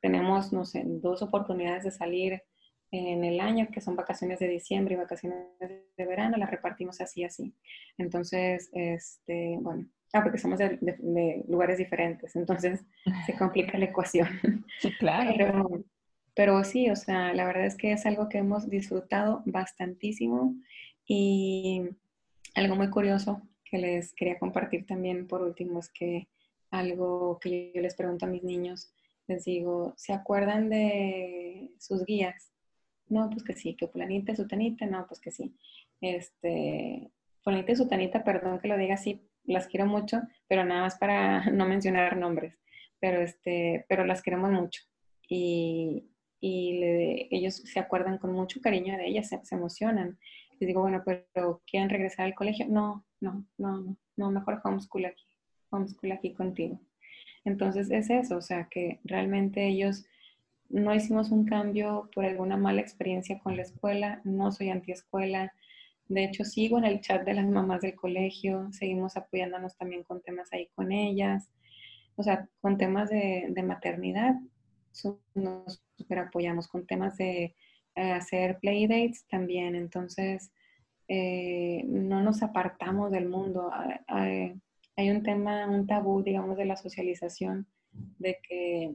[0.00, 2.42] tenemos, no sé, dos oportunidades de salir
[2.98, 7.24] en el año, que son vacaciones de diciembre y vacaciones de verano, las repartimos así,
[7.24, 7.52] así.
[7.98, 12.84] Entonces, este, bueno, ah, porque somos de, lugares diferentes, entonces
[13.26, 14.28] se complica la ecuación.
[14.80, 15.32] Sí, claro.
[15.36, 15.84] Pero,
[16.34, 20.54] pero sí, o sea, la verdad es que es algo que hemos disfrutado bastantísimo
[21.06, 21.82] y
[22.54, 26.28] algo muy curioso que les quería compartir también por último es que
[26.70, 28.92] algo que yo les pregunto a mis niños,
[29.26, 32.53] les digo, ¿se acuerdan de sus guías?
[33.14, 35.54] No, pues que sí, que fulanita y sutanita, no, pues que sí.
[36.00, 37.12] Este,
[37.44, 41.44] fulanita y sutanita, perdón que lo diga así, las quiero mucho, pero nada más para
[41.52, 42.58] no mencionar nombres,
[42.98, 44.82] pero este, pero las queremos mucho.
[45.28, 46.80] Y, y
[47.30, 50.18] ellos se acuerdan con mucho cariño de ellas, se, emocionan.
[50.58, 52.66] Les digo, bueno, pero ¿quieren regresar al colegio?
[52.68, 55.24] No, no, no, no, no, mejor homeschool aquí,
[55.70, 56.80] homeschool aquí contigo.
[57.44, 60.04] Entonces es eso, o sea, que realmente ellos
[60.68, 65.52] no hicimos un cambio por alguna mala experiencia con la escuela, no soy antiescuela.
[66.08, 70.20] De hecho, sigo en el chat de las mamás del colegio, seguimos apoyándonos también con
[70.20, 71.48] temas ahí con ellas,
[72.16, 74.34] o sea, con temas de, maternidad,
[75.34, 77.54] nos super apoyamos, con temas de
[77.94, 80.50] hacer playdates también, entonces
[81.08, 83.70] eh, no nos apartamos del mundo.
[84.96, 87.66] hay un tema, un tabú, digamos, de la socialización,
[88.18, 88.94] de que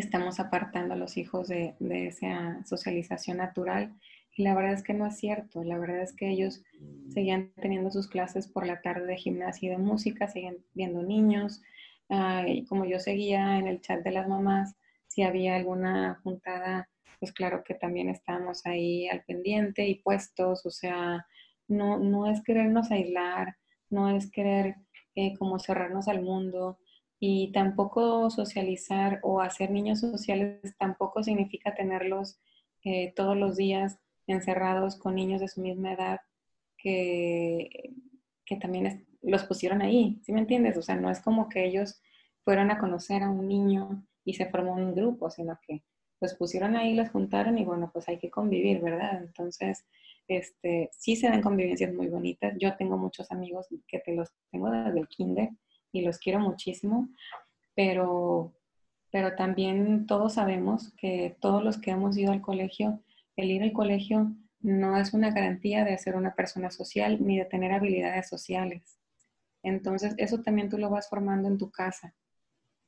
[0.00, 3.94] estamos apartando a los hijos de, esa socialización natural.
[4.36, 5.62] Y la verdad es que no es cierto.
[5.62, 6.62] La verdad es que ellos
[7.10, 11.62] seguían teniendo sus clases por la tarde de gimnasia y de música, seguían viendo niños.
[12.46, 14.76] y como yo seguía en el chat de las mamás,
[15.06, 16.88] si había alguna juntada,
[17.20, 20.66] pues claro que también estábamos ahí al pendiente y puestos.
[20.66, 21.26] O sea,
[21.68, 23.56] no, no es querernos aislar,
[23.90, 24.76] no es querer
[25.14, 26.78] eh, como cerrarnos al mundo
[27.26, 32.38] y tampoco socializar o hacer niños sociales tampoco significa tenerlos
[32.84, 36.20] eh, todos los días encerrados con niños de su misma edad
[36.76, 37.94] que,
[38.44, 40.76] que también los pusieron ahí, ¿sí me entiendes?
[40.76, 42.02] O sea, no es como que ellos
[42.44, 45.82] fueron a conocer a un niño y se formó un grupo, sino que
[46.20, 49.22] los pusieron ahí, los juntaron y bueno, pues hay que convivir, ¿verdad?
[49.22, 49.86] Entonces,
[50.28, 52.52] este, sí se dan convivencias muy bonitas.
[52.58, 55.48] Yo tengo muchos amigos que te los tengo desde el kinder
[55.94, 57.08] y los quiero muchísimo,
[57.76, 58.52] pero,
[59.12, 63.00] pero también todos sabemos que todos los que hemos ido al colegio,
[63.36, 67.44] el ir al colegio no es una garantía de ser una persona social ni de
[67.44, 68.98] tener habilidades sociales.
[69.62, 72.12] Entonces, eso también tú lo vas formando en tu casa.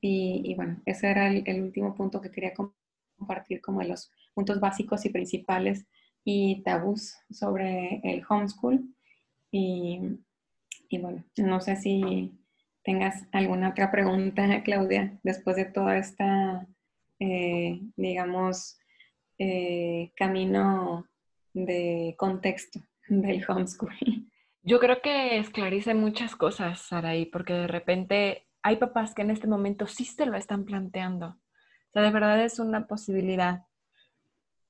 [0.01, 2.55] Y, bueno, ese era el, último punto que quería
[3.19, 5.87] compartir como de los puntos básicos y principales
[6.25, 8.85] y tabús sobre el homeschool.
[9.53, 10.01] Y,
[10.89, 12.33] y bueno, no sé si
[12.87, 16.65] tengas alguna otra pregunta, Claudia, después de toda esta,
[17.19, 18.79] eh, digamos,
[19.39, 21.05] eh, camino
[21.53, 23.93] de contexto del homeschool.
[24.63, 29.49] Yo creo que esclarece muchas cosas, Saraí, porque de repente hay papás que en este
[29.49, 31.27] momento sí se lo están planteando.
[31.27, 33.66] O sea, de verdad es una posibilidad.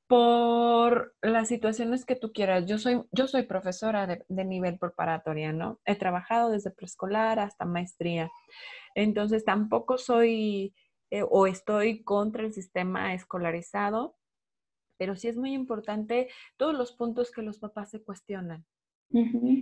[0.09, 2.67] Por las situaciones que tú quieras.
[2.67, 5.81] Yo soy, yo soy profesora de, nivel preparatoria, ¿no?
[5.85, 8.31] He trabajado desde preescolar hasta maestría.
[8.95, 10.75] Entonces tampoco soy
[11.11, 14.17] eh, o estoy contra el sistema escolarizado,
[14.97, 18.65] pero sí es muy importante todos los puntos que los papás se cuestionan.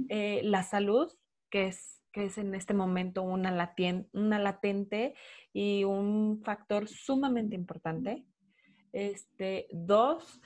[0.08, 1.12] Eh, la salud,
[1.50, 3.74] que es que es en este momento una,
[4.12, 5.14] una latente
[5.52, 8.24] y un factor sumamente importante.
[8.94, 10.40] Este, dos,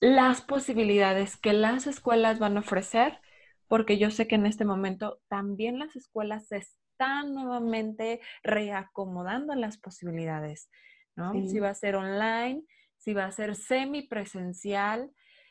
[0.00, 3.20] las posibilidades que las escuelas van a ofrecer,
[3.68, 9.76] porque yo sé que en este momento también las escuelas se están nuevamente reacomodando las
[9.76, 10.70] posibilidades,
[11.16, 11.34] ¿no?
[11.46, 12.62] Si va a ser online,
[12.96, 15.10] si va a ser semipresencial,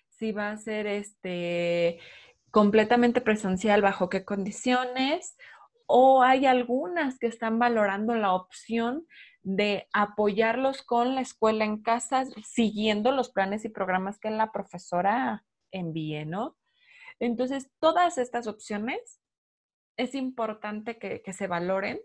[0.09, 1.99] si va a ser este
[2.49, 5.37] completamente presencial, bajo qué condiciones,
[5.85, 9.05] o hay algunas que están valorando la opción
[9.43, 15.45] de apoyarlos con la escuela en casa, siguiendo los planes y programas que la profesora
[15.71, 16.57] envíe, ¿no?
[17.19, 19.21] Entonces, todas estas opciones
[19.97, 21.99] es importante que, que se valoren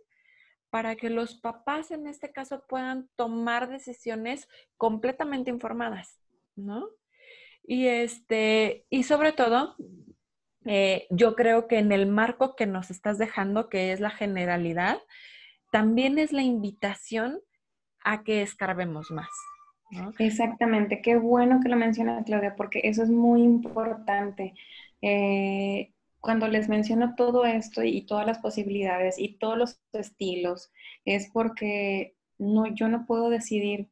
[0.70, 6.20] para que los papás en este caso puedan tomar decisiones completamente informadas,
[6.54, 6.88] ¿no?
[7.62, 9.76] Y este, y sobre todo,
[10.66, 14.98] eh, yo creo que en el marco que nos estás dejando, que es la generalidad,
[15.70, 17.40] también es la invitación
[18.04, 19.28] a que escarbemos más.
[20.18, 24.54] Exactamente, qué bueno que lo mencionas, Claudia, porque eso es muy importante.
[25.00, 30.72] Eh, cuando les menciono todo esto y todas las posibilidades y todos los estilos,
[31.04, 33.88] es porque no, yo no puedo decidir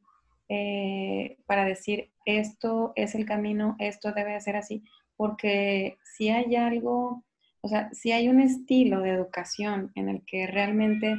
[0.49, 4.83] eh, para decir esto es el camino, esto debe ser así,
[5.15, 7.23] porque si hay algo,
[7.61, 11.17] o sea, si hay un estilo de educación en el que realmente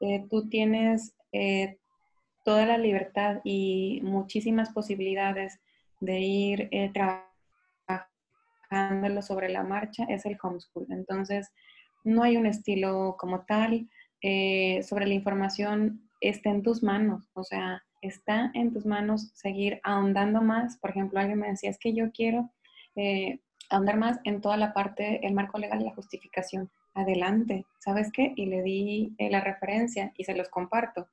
[0.00, 1.78] eh, tú tienes eh,
[2.44, 5.60] toda la libertad y muchísimas posibilidades
[6.00, 6.90] de ir eh,
[8.68, 10.86] trabajándolo sobre la marcha, es el homeschool.
[10.90, 11.50] Entonces,
[12.04, 13.88] no hay un estilo como tal.
[14.82, 20.40] sobre la información está en tus manos, o sea, está en tus manos seguir ahondando
[20.40, 20.78] más.
[20.78, 22.50] Por ejemplo, alguien me decía, es que yo quiero
[22.96, 26.70] eh, ahondar más en toda la parte, el marco legal y la justificación.
[26.98, 28.32] Adelante, ¿sabes qué?
[28.34, 31.06] Y le di eh, la referencia y se los comparto.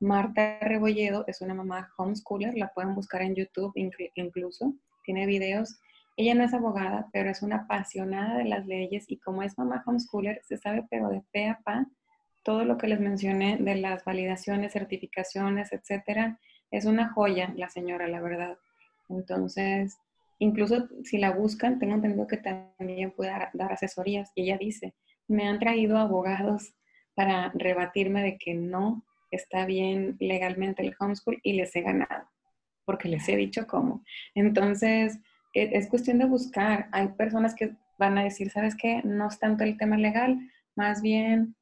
[0.00, 3.72] Marta Rebolledo es una mamá homeschooler, la pueden buscar en YouTube
[4.16, 4.74] incluso,
[5.04, 5.78] tiene videos.
[6.16, 9.84] Ella no es abogada, pero es una apasionada de las leyes y como es mamá
[9.86, 11.86] homeschooler, se sabe pero de pe a pa
[12.42, 16.40] todo lo que les mencioné de las validaciones, certificaciones, etcétera.
[16.72, 18.58] Es una joya la señora, la verdad.
[19.08, 19.98] Entonces,
[20.38, 24.30] Incluso si la buscan, tengo entendido que también puede dar, asesorías.
[24.34, 24.94] Y ella dice,
[25.28, 26.74] me han traído abogados
[27.14, 32.28] para rebatirme de que no está bien legalmente el homeschool y les he ganado,
[32.84, 34.02] porque les he dicho cómo.
[34.34, 35.18] Entonces,
[35.52, 36.88] e, es, cuestión de buscar.
[36.92, 39.02] Hay personas que van a decir, ¿sabes qué?
[39.04, 40.38] No es tanto el tema legal,
[40.76, 41.56] más bien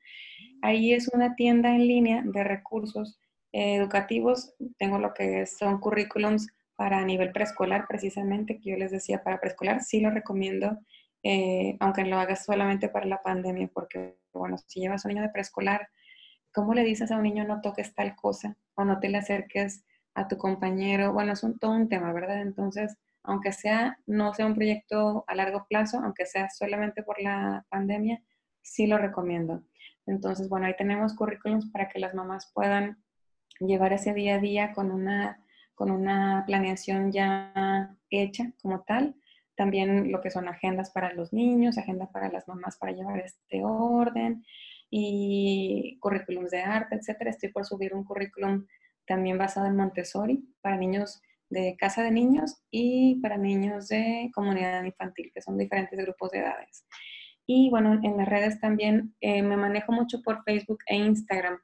[0.60, 3.20] Ahí es una tienda en línea de recursos
[3.54, 9.40] educativos, tengo lo que son currículums para nivel preescolar, precisamente, que yo les decía para
[9.40, 10.78] preescolar, sí lo recomiendo,
[11.22, 15.22] eh, aunque lo hagas solamente para la pandemia, porque, bueno, si llevas a un niño
[15.22, 15.88] de preescolar,
[16.52, 19.84] ¿cómo le dices a un niño no toques tal cosa o no te le acerques
[20.14, 21.12] a tu compañero?
[21.12, 22.42] Bueno, es un, todo un tema, ¿verdad?
[22.42, 27.64] Entonces, aunque sea, no sea un proyecto a largo plazo, aunque sea solamente por la
[27.70, 28.20] pandemia,
[28.62, 29.62] sí lo recomiendo.
[30.06, 33.03] Entonces, bueno, ahí tenemos currículums para que las mamás puedan
[33.60, 35.40] llevar ese día a día con una,
[35.74, 39.14] con una planeación ya hecha como tal.
[39.56, 43.62] También lo que son agendas para los niños, agendas para las mamás para llevar este
[43.64, 44.44] orden
[44.90, 47.30] y currículums de arte, etcétera.
[47.30, 48.66] Estoy por subir un currículum
[49.06, 54.82] también basado en Montessori para niños de casa de niños y para niños de comunidad
[54.84, 56.84] infantil, que son diferentes grupos de edades.
[57.46, 61.58] Y bueno, en las redes también eh, me manejo mucho por Facebook e Instagram.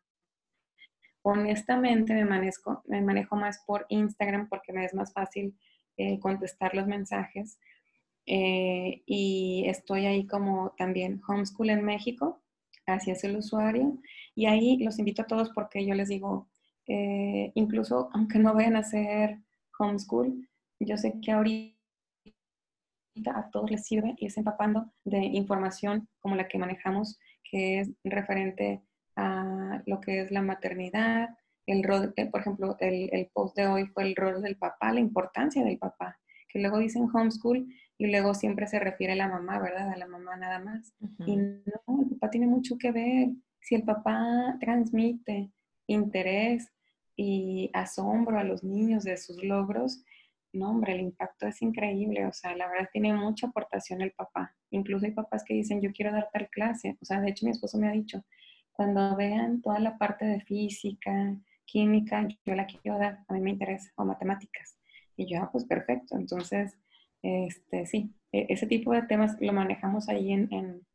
[1.30, 5.56] Honestamente me manejo, me manejo más por Instagram porque me es más fácil
[5.96, 7.60] eh, contestar los mensajes.
[8.26, 12.42] Eh, y estoy ahí como también Homeschool en México,
[12.86, 13.98] así es el usuario.
[14.34, 16.48] Y ahí los invito a todos porque yo les digo,
[16.88, 19.38] eh, incluso aunque no vayan a hacer
[19.78, 20.48] homeschool,
[20.80, 21.76] yo sé que ahorita
[23.36, 27.90] a todos les sirve y es empapando de información como la que manejamos, que es
[28.02, 28.82] referente
[29.86, 31.30] lo que es la maternidad,
[31.66, 35.00] el rol, eh, por ejemplo, el, post de hoy fue el rol del papá, la
[35.00, 36.18] importancia del papá,
[36.48, 37.66] que luego dicen homeschool
[37.96, 39.90] y luego siempre se refiere a la mamá, ¿verdad?
[39.90, 40.92] A la mamá nada más.
[41.26, 43.28] Y no, el papá tiene mucho que ver.
[43.60, 45.50] Si el papá transmite
[45.86, 46.72] interés
[47.14, 50.02] y asombro a los niños de sus logros,
[50.52, 52.26] no, hombre, el impacto es increíble.
[52.26, 54.56] O sea, la verdad tiene mucha aportación el papá.
[54.70, 56.96] Incluso hay papás que dicen, yo quiero dar tal clase.
[57.00, 58.24] O sea, de hecho mi esposo me ha dicho,
[58.80, 63.50] cuando vean toda la parte de física, química, yo la quiero dar, a mí me
[63.50, 64.74] interesa, o matemáticas.
[65.18, 66.16] Y yo, ah, pues perfecto.
[66.16, 66.78] Entonces,
[67.20, 70.86] este, sí, e, ese tipo de temas lo manejamos ahí en,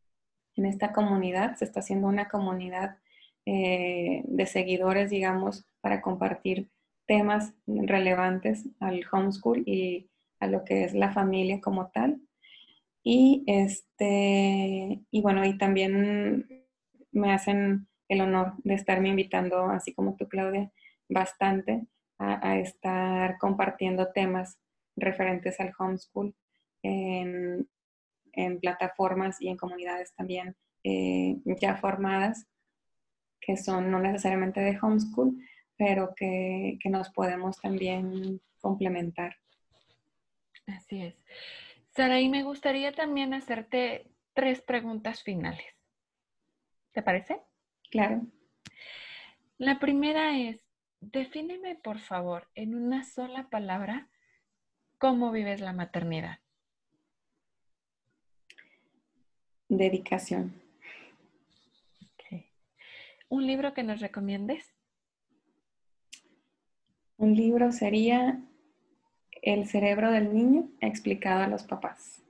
[0.55, 1.57] esta comunidad.
[1.57, 2.97] Se está haciendo una comunidad
[3.45, 6.71] eh, de seguidores, digamos, para compartir
[7.05, 10.09] temas relevantes al homeschool y
[10.39, 12.19] a lo que es la familia como tal.
[13.03, 16.64] Y este, y bueno, y también
[17.15, 20.71] me hacen el honor de estarme invitando, así como tú, Claudia,
[21.09, 21.87] bastante
[22.19, 24.57] a, estar compartiendo temas
[24.95, 26.35] referentes al homeschool
[26.83, 27.67] en,
[28.61, 32.47] plataformas y en comunidades también eh, ya formadas,
[33.39, 35.37] que son no necesariamente de homeschool,
[35.77, 39.37] pero que, que nos podemos también complementar.
[40.67, 41.15] Así es.
[41.95, 45.74] Sara, y me gustaría también hacerte tres preguntas finales.
[46.95, 47.41] ¿Te parece?
[47.91, 48.21] Claro.
[49.57, 50.61] La primera es,
[51.01, 54.07] defíneme por favor en una sola palabra
[54.97, 56.39] cómo vives la maternidad.
[59.67, 60.61] Dedicación.
[63.27, 64.73] ¿Un libro que nos recomiendes?
[67.17, 68.39] Un libro sería
[69.41, 72.23] El cerebro del niño explicado a los papás.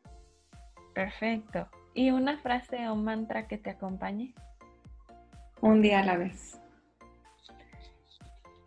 [0.96, 1.70] Perfecto.
[1.94, 4.34] ¿Y una frase o mantra que te acompañe?
[5.66, 6.60] Un día a la vez.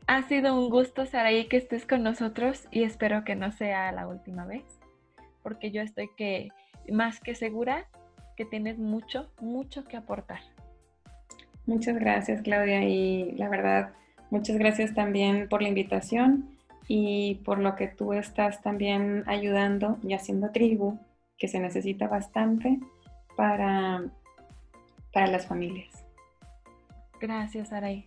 [0.08, 4.08] Ha sido un gusto, Saraí, que estés con nosotros y espero que no sea la
[4.08, 4.64] última vez,
[5.44, 6.48] porque yo estoy que
[6.90, 7.86] más que segura
[8.36, 10.40] que tienes mucho, mucho que aportar.
[11.66, 13.92] Muchas gracias, Claudia, y la verdad,
[14.30, 16.50] muchas gracias también por la invitación
[16.88, 20.98] y por lo que tú estás también ayudando y haciendo tribu,
[21.36, 22.80] que se necesita bastante
[23.36, 24.02] para,
[25.12, 25.97] para las familias.
[27.20, 28.06] Gracias, Aray.